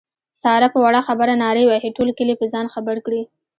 ساره 0.41 0.67
په 0.73 0.79
وړه 0.85 1.01
خبره 1.07 1.33
نارې 1.43 1.63
وهي 1.67 1.89
ټول 1.97 2.09
کلی 2.19 2.33
په 2.37 2.45
ځان 2.53 2.65
خبر 2.75 2.95
کړي. 3.05 3.21